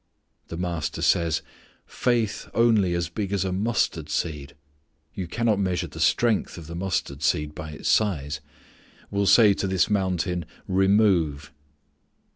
[0.47, 1.43] The Master says,
[1.85, 4.55] "faith only as big as a mustard seed
[5.13, 8.41] (you cannot measure the strength of the mustard seed by its size)
[9.11, 11.51] will say to this mountain 'Remove.'"